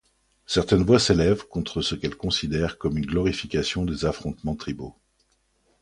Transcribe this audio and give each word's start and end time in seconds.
Certaines 0.47 0.83
voix 0.83 0.97
s'élèvent 0.97 1.47
contre 1.47 1.83
ce 1.83 1.93
qu'elles 1.93 2.17
considèrent 2.17 2.79
comme 2.79 2.97
une 2.97 3.05
glorification 3.05 3.85
des 3.85 4.03
affrontements 4.03 4.55
tribaux. 4.55 4.95